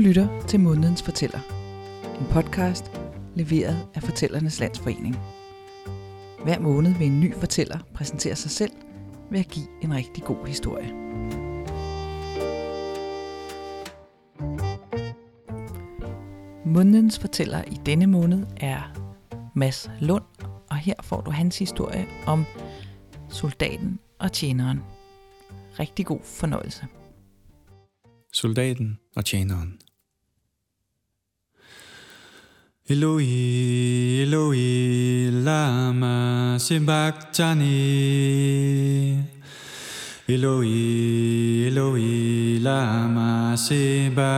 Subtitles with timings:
[0.00, 1.38] lytter til Månedens Fortæller.
[2.20, 2.84] En podcast
[3.34, 5.16] leveret af Fortællernes Landsforening.
[6.42, 8.72] Hver måned vil en ny fortæller præsentere sig selv
[9.30, 10.92] ved at give en rigtig god historie.
[16.66, 18.82] Månedens fortæller i denne måned er
[19.54, 20.24] Mads Lund,
[20.70, 22.44] og her får du hans historie om
[23.28, 24.80] soldaten og tjeneren.
[25.78, 26.86] Rigtig god fornøjelse.
[28.32, 29.78] Soldaten og tjeneren.
[32.90, 37.68] Eloi, Eloi, lama sabachthani.
[40.28, 44.30] Eloi, Eloi, lama sabachthani.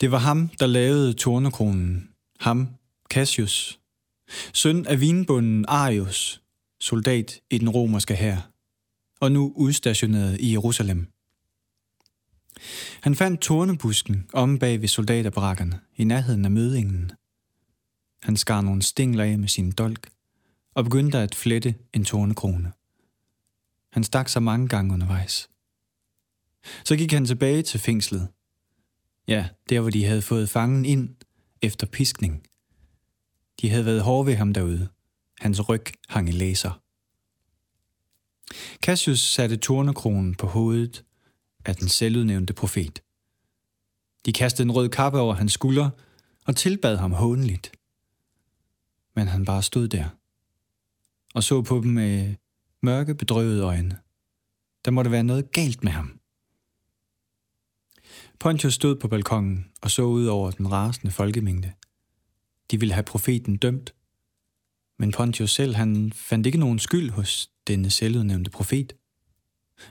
[0.00, 2.08] Det var ham, der lavede tornekronen.
[2.40, 2.68] Ham,
[3.10, 3.80] Cassius.
[4.52, 6.42] Søn af vinbunden Arius,
[6.80, 8.50] soldat i den romerske hær,
[9.20, 11.13] og nu udstationeret i Jerusalem.
[13.00, 17.12] Han fandt tornebusken om bag ved soldaterbarakkerne i nærheden af mødingen.
[18.22, 20.10] Han skar nogle stingler af med sin dolk
[20.74, 22.72] og begyndte at flette en tornekrone.
[23.92, 25.48] Han stak sig mange gange undervejs.
[26.84, 28.28] Så gik han tilbage til fængslet.
[29.28, 31.16] Ja, der hvor de havde fået fangen ind
[31.62, 32.46] efter piskning.
[33.60, 34.88] De havde været hårde ved ham derude.
[35.40, 36.80] Hans ryg hang i læser.
[38.82, 41.04] Cassius satte tornekronen på hovedet
[41.64, 43.02] af den selvudnævnte profet.
[44.26, 45.90] De kastede en rød kappe over hans skulder
[46.46, 47.72] og tilbad ham hånligt.
[49.16, 50.08] Men han bare stod der
[51.34, 52.34] og så på dem med
[52.82, 53.98] mørke, bedrøvede øjne.
[54.84, 56.20] Der måtte være noget galt med ham.
[58.38, 61.72] Pontius stod på balkongen og så ud over den rasende folkemængde.
[62.70, 63.94] De ville have profeten dømt,
[64.98, 68.92] men Pontius selv, han fandt ikke nogen skyld hos denne selvudnævnte profet.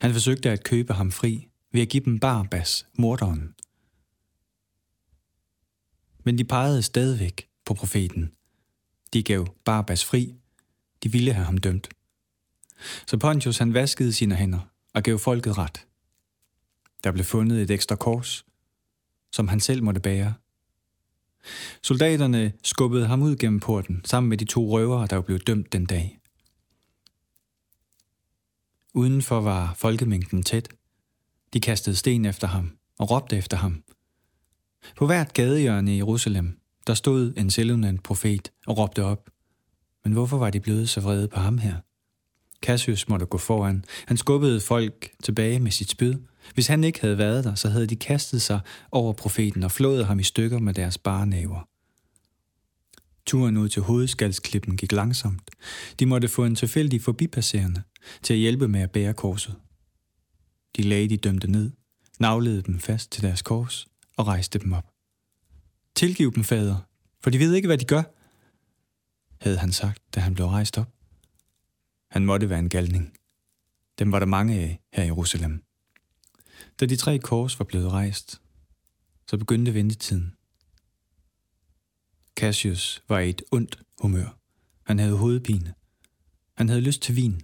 [0.00, 3.54] Han forsøgte at købe ham fri ved at give dem Barbas, morderen.
[6.24, 8.32] Men de pegede stadigvæk på profeten.
[9.12, 10.34] De gav Barbas fri.
[11.02, 11.88] De ville have ham dømt.
[13.06, 14.60] Så Pontius han vaskede sine hænder
[14.94, 15.86] og gav folket ret.
[17.04, 18.44] Der blev fundet et ekstra kors,
[19.32, 20.34] som han selv måtte bære.
[21.82, 25.86] Soldaterne skubbede ham ud gennem porten sammen med de to røvere, der blev dømt den
[25.86, 26.20] dag.
[28.94, 30.68] Udenfor var folkemængden tæt.
[31.52, 33.82] De kastede sten efter ham og råbte efter ham.
[34.96, 39.30] På hvert gadehjørne i Jerusalem, der stod en selvudnævnt profet og råbte op.
[40.04, 41.74] Men hvorfor var de blevet så vrede på ham her?
[42.62, 43.84] Cassius måtte gå foran.
[44.06, 46.14] Han skubbede folk tilbage med sit spyd.
[46.54, 48.60] Hvis han ikke havde været der, så havde de kastet sig
[48.92, 51.68] over profeten og flået ham i stykker med deres barnæver.
[53.26, 55.50] Turen ud til hovedskalsklippen gik langsomt.
[55.98, 57.82] De måtte få en tilfældig forbipasserende
[58.22, 59.54] til at hjælpe med at bære korset.
[60.76, 61.70] De lagde de dømte ned,
[62.20, 64.92] navlede dem fast til deres kors og rejste dem op.
[65.94, 66.80] Tilgiv dem, fader,
[67.20, 68.02] for de ved ikke, hvad de gør,
[69.44, 70.92] havde han sagt, da han blev rejst op.
[72.10, 73.16] Han måtte være en galning.
[73.98, 75.64] Dem var der mange af her i Jerusalem.
[76.80, 78.40] Da de tre kors var blevet rejst,
[79.30, 80.36] så begyndte ventetiden.
[82.36, 84.38] Cassius var i et ondt humør.
[84.86, 85.74] Han havde hovedpine.
[86.56, 87.40] Han havde lyst til vin.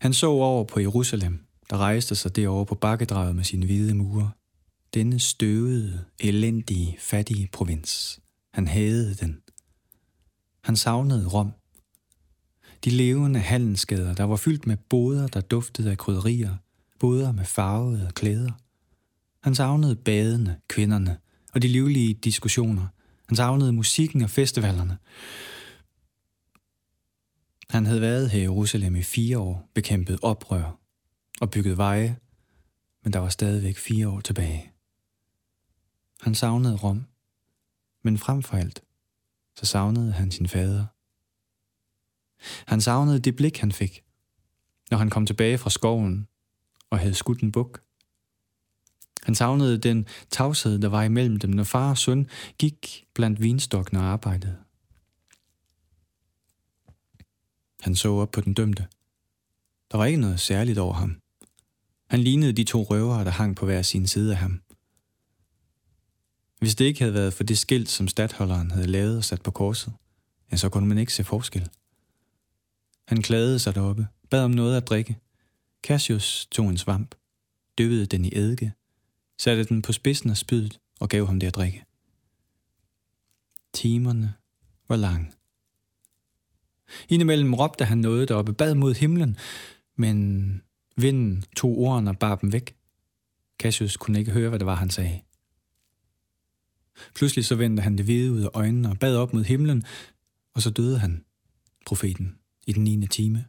[0.00, 4.30] Han så over på Jerusalem, der rejste sig derovre på bakkedraget med sine hvide mure.
[4.94, 8.20] Denne støvede, elendige, fattige provins.
[8.54, 9.40] Han havde den.
[10.64, 11.52] Han savnede Rom.
[12.84, 16.56] De levende handelsgader, der var fyldt med boder, der duftede af krydderier,
[16.98, 18.50] boder med farvede klæder.
[19.42, 21.16] Han savnede badene, kvinderne
[21.52, 22.86] og de livlige diskussioner.
[23.26, 24.96] Han savnede musikken og festivalerne.
[27.70, 30.80] Han havde været her i Jerusalem i fire år, bekæmpet oprør
[31.40, 32.18] og bygget veje,
[33.04, 34.72] men der var stadigvæk fire år tilbage.
[36.20, 37.06] Han savnede Rom,
[38.04, 38.82] men frem for alt,
[39.56, 40.86] så savnede han sin fader.
[42.70, 44.04] Han savnede det blik, han fik,
[44.90, 46.28] når han kom tilbage fra skoven
[46.90, 47.82] og havde skudt en buk.
[49.22, 52.28] Han savnede den tavshed, der var imellem dem, når far og søn
[52.58, 54.56] gik blandt vinstokken og arbejdede.
[57.82, 58.86] Han så op på den dømte.
[59.92, 61.20] Der var ikke noget særligt over ham.
[62.10, 64.60] Han lignede de to røvere, der hang på hver sin side af ham.
[66.58, 69.50] Hvis det ikke havde været for det skilt, som stadholderen havde lavet og sat på
[69.50, 69.92] korset,
[70.52, 71.68] ja, så kunne man ikke se forskel.
[73.08, 75.16] Han klagede sig deroppe, bad om noget at drikke.
[75.82, 77.14] Cassius tog en svamp,
[77.78, 78.72] dyppede den i eddike,
[79.38, 81.84] satte den på spidsen af spydet og gav ham det at drikke.
[83.72, 84.34] Timerne
[84.88, 85.32] var lange.
[87.08, 89.36] Indimellem råbte han noget deroppe, bad mod himlen,
[89.96, 90.62] men
[90.96, 92.74] vinden tog ordene og bar dem væk.
[93.60, 95.20] Cassius kunne ikke høre, hvad det var, han sagde.
[97.14, 99.84] Pludselig så vendte han det hvide ud af øjnene og bad op mod himlen,
[100.54, 101.24] og så døde han,
[101.86, 102.34] profeten,
[102.66, 103.06] i den 9.
[103.06, 103.44] time.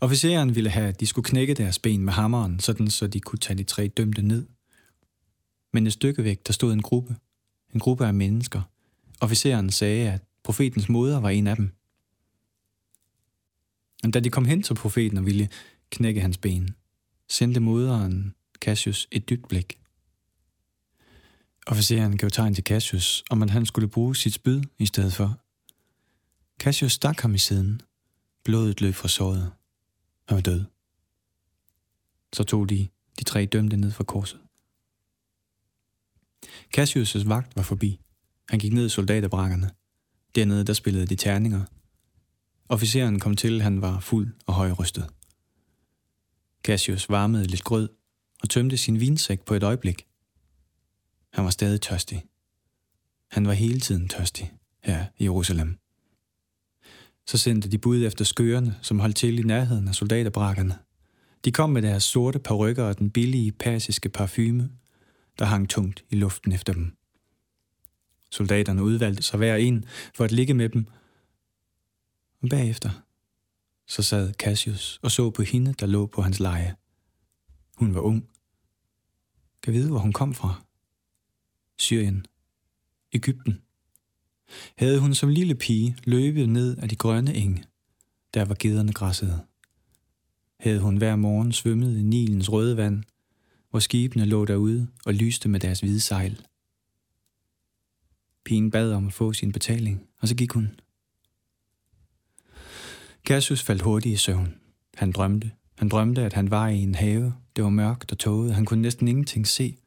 [0.00, 3.38] Officeren ville have, at de skulle knække deres ben med hammeren, sådan så de kunne
[3.38, 4.46] tage de tre dømte ned.
[5.72, 7.16] Men et stykke væk, der stod en gruppe.
[7.74, 8.62] En gruppe af mennesker.
[9.20, 11.72] Officeren sagde, at profetens moder var en af dem.
[14.02, 15.48] Men da de kom hen til profeten og ville
[15.90, 16.74] knække hans ben,
[17.28, 19.78] sendte moderen Cassius et dybt blik.
[21.66, 25.38] Officeren gav tegn til Cassius, om at han skulle bruge sit spyd i stedet for.
[26.60, 27.80] Cassius stak ham i siden.
[28.44, 29.52] Blodet løb fra såret.
[30.28, 30.64] Han var død.
[32.32, 34.40] Så tog de de tre dømte ned fra korset.
[36.76, 38.00] Cassius' vagt var forbi.
[38.48, 39.70] Han gik ned i soldaterbrækkerne.
[40.34, 41.64] Dernede der spillede de terninger.
[42.68, 45.06] Officeren kom til, han var fuld og højrystet.
[46.64, 47.88] Cassius varmede lidt grød
[48.42, 50.06] og tømte sin vinsæk på et øjeblik.
[51.32, 52.24] Han var stadig tørstig.
[53.30, 54.52] Han var hele tiden tørstig
[54.84, 55.78] her i Jerusalem.
[57.26, 60.78] Så sendte de bud efter skørene, som holdt til i nærheden af soldaterbrakkerne.
[61.44, 64.70] De kom med deres sorte parrykker og den billige persiske parfume,
[65.38, 66.97] der hang tungt i luften efter dem.
[68.30, 69.84] Soldaterne udvalgte sig hver en
[70.14, 70.86] for at ligge med dem.
[72.42, 72.90] Og bagefter
[73.86, 76.76] så sad Cassius og så på hende, der lå på hans leje.
[77.76, 78.28] Hun var ung.
[79.62, 80.62] Kan vide, hvor hun kom fra.
[81.78, 82.26] Syrien.
[83.12, 83.62] Ægypten.
[84.78, 87.64] Havde hun som lille pige løbet ned af de grønne enge,
[88.34, 89.46] der var gederne græssede.
[90.60, 93.04] Havde hun hver morgen svømmet i Nilens røde vand,
[93.70, 96.44] hvor skibene lå derude og lyste med deres hvide sejl.
[98.44, 100.80] Pigen bad om at få sin betaling, og så gik hun.
[103.26, 104.54] Cassius faldt hurtigt i søvn.
[104.94, 105.50] Han drømte.
[105.78, 107.34] Han drømte, at han var i en have.
[107.56, 108.54] Det var mørkt og tåget.
[108.54, 109.78] Han kunne næsten ingenting se.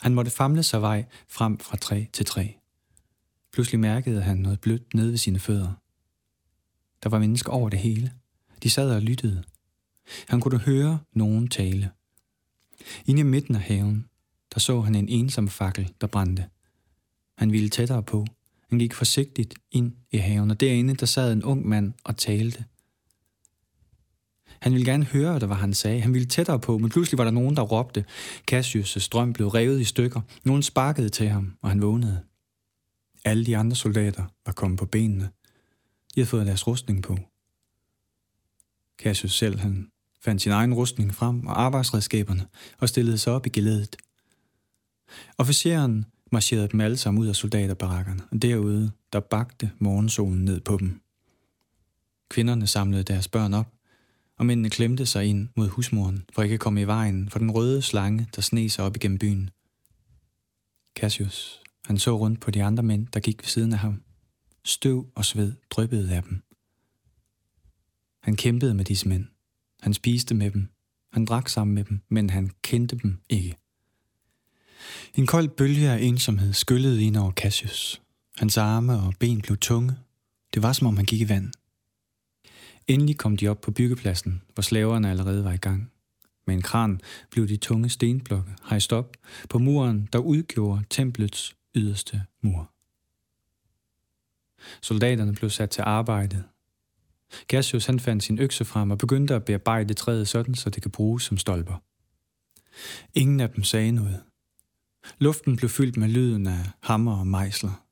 [0.00, 2.48] Han måtte famle sig vej frem fra træ til træ.
[3.52, 5.72] Pludselig mærkede han noget blødt nede ved sine fødder.
[7.02, 8.12] Der var mennesker over det hele.
[8.62, 9.44] De sad og lyttede.
[10.28, 11.90] Han kunne høre nogen tale.
[13.06, 14.06] Inde i midten af haven,
[14.54, 16.48] der så han en ensom fakkel, der brændte.
[17.36, 18.26] Han ville tættere på.
[18.68, 22.64] Han gik forsigtigt ind i haven, og derinde der sad en ung mand og talte.
[24.60, 26.00] Han ville gerne høre, hvad var, han sagde.
[26.00, 28.04] Han ville tættere på, men pludselig var der nogen, der råbte.
[28.52, 30.20] Cassius' strøm blev revet i stykker.
[30.44, 32.20] Nogen sparkede til ham, og han vågnede.
[33.24, 35.24] Alle de andre soldater var kommet på benene.
[35.24, 37.18] De havde fået deres rustning på.
[38.98, 39.88] Cassius selv, han
[40.20, 42.46] fandt sin egen rustning frem og arbejdsredskaberne
[42.78, 43.96] og stillede sig op i gelædet.
[45.38, 50.76] Officeren marcherede dem alle sammen ud af soldaterbarakkerne, og derude, der bagte morgensolen ned på
[50.76, 51.00] dem.
[52.28, 53.72] Kvinderne samlede deres børn op,
[54.38, 57.50] og mændene klemte sig ind mod husmoren, for ikke at komme i vejen for den
[57.50, 59.50] røde slange, der sne sig op igennem byen.
[60.96, 64.02] Cassius, han så rundt på de andre mænd, der gik ved siden af ham.
[64.64, 66.42] Støv og sved dryppede af dem.
[68.22, 69.26] Han kæmpede med disse mænd.
[69.82, 70.68] Han spiste med dem.
[71.12, 73.56] Han drak sammen med dem, men han kendte dem ikke.
[75.14, 78.02] En kold bølge af ensomhed skyllede ind over Cassius.
[78.36, 79.96] Hans arme og ben blev tunge.
[80.54, 81.52] Det var som om han gik i vand.
[82.86, 85.92] Endelig kom de op på byggepladsen, hvor slaverne allerede var i gang.
[86.46, 87.00] Med en kran
[87.30, 89.16] blev de tunge stenblokke hejst op
[89.48, 92.72] på muren, der udgjorde templets yderste mur.
[94.82, 96.44] Soldaterne blev sat til arbejdet.
[97.48, 100.90] Cassius han fandt sin økse frem og begyndte at bearbejde træet sådan, så det kan
[100.90, 101.82] bruges som stolper.
[103.14, 104.22] Ingen af dem sagde noget.
[105.18, 107.84] Luften blev fyldt med lyden af hammer og mejsler,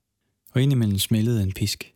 [0.53, 1.95] og indimellem smældede en pisk.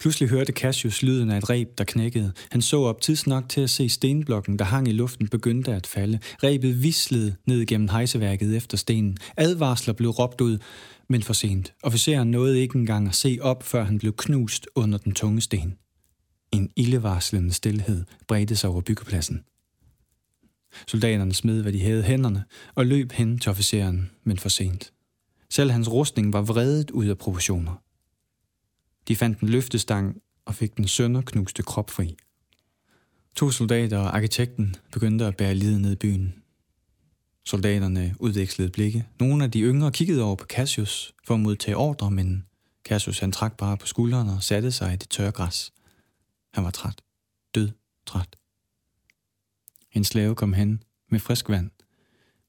[0.00, 2.32] Pludselig hørte Cassius lyden af et reb, der knækkede.
[2.50, 6.18] Han så op tidsnok til at se stenblokken, der hang i luften, begyndte at falde.
[6.42, 9.16] Rebet vislede ned gennem hejseværket efter stenen.
[9.36, 10.58] Advarsler blev råbt ud,
[11.08, 11.74] men for sent.
[11.82, 15.74] Officeren nåede ikke engang at se op, før han blev knust under den tunge sten.
[16.52, 19.40] En ildevarslende stillhed bredte sig over byggepladsen.
[20.88, 24.92] Soldaterne smed, hvad de havde hænderne, og løb hen til officeren, men for sent.
[25.50, 27.82] Selv hans rustning var vredet ud af proportioner.
[29.08, 32.16] De fandt en løftestang og fik den sønderknuste krop fri.
[33.36, 36.34] To soldater og arkitekten begyndte at bære lidet ned i byen.
[37.44, 39.06] Soldaterne udvekslede blikke.
[39.20, 42.44] Nogle af de yngre kiggede over på Cassius for at modtage ordre, men
[42.84, 45.72] Cassius han trak bare på skuldrene og satte sig i det tørre græs.
[46.54, 47.02] Han var træt.
[47.54, 47.70] Død
[48.06, 48.36] træt.
[49.94, 51.70] En slave kom hen med frisk vand,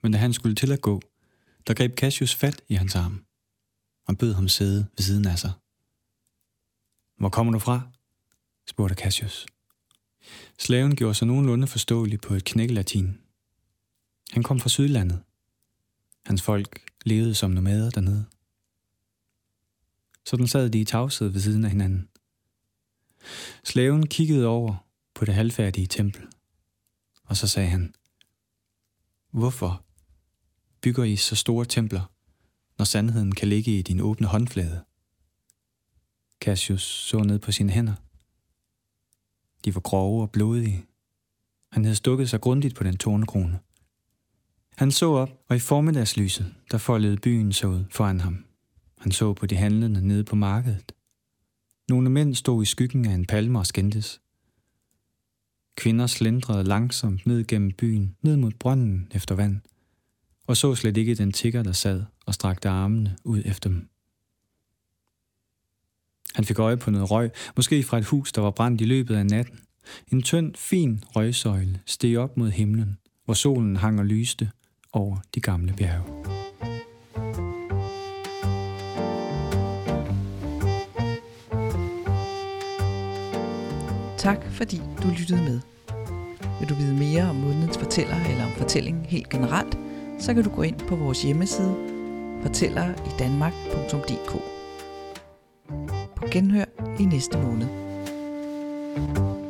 [0.04, 1.02] men da han skulle til at gå,
[1.68, 3.26] der greb Cassius fat i hans arm
[4.08, 5.52] og bød ham sæde ved siden af sig.
[7.18, 7.82] Hvor kommer du fra?
[8.68, 9.46] spurgte Cassius.
[10.60, 13.18] Slaven gjorde sig nogenlunde forståelig på et knækkelatin.
[14.32, 15.24] Han kom fra Sydlandet.
[16.26, 18.26] Hans folk levede som nomader dernede.
[20.26, 22.10] Sådan sad de i tavshed ved siden af hinanden.
[23.64, 24.76] Slaven kiggede over
[25.16, 26.28] på det halvfærdige tempel,
[27.26, 27.94] og så sagde han,
[29.32, 29.84] Hvorfor
[30.82, 32.12] bygger I så store templer,
[32.78, 34.84] når sandheden kan ligge i din åbne håndflade?
[36.42, 37.96] Cassius så ned på sine hænder.
[39.66, 40.86] De var grove og blodige.
[41.72, 43.60] Han havde stukket sig grundigt på den tornekrone.
[44.78, 48.46] Han så op, og i formiddagslyset, der foldede byen så ud foran ham.
[48.98, 50.92] Han så på de handlende nede på markedet.
[51.90, 54.22] Nogle mænd stod i skyggen af en palme og skændtes.
[55.76, 59.62] Kvinder slendrede langsomt ned gennem byen, ned mod brønden efter vand,
[60.48, 63.90] og så slet ikke den tigger, der sad og strakte armene ud efter dem.
[66.36, 69.16] Han fik øje på noget røg, måske fra et hus, der var brændt i løbet
[69.16, 69.60] af natten.
[70.12, 74.52] En tynd, fin røgsøjle steg op mod himlen, hvor solen hang og lyste
[74.94, 76.35] over de gamle bjerge.
[84.26, 85.60] Tak fordi du lyttede med.
[86.60, 89.78] Vil du vide mere om månedens fortæller eller om fortællingen helt generelt,
[90.20, 91.76] så kan du gå ind på vores hjemmeside
[92.42, 94.32] fortælleridanmark.dk
[96.16, 96.66] På genhør
[97.00, 97.68] i næste måned.
[98.96, 99.45] thank you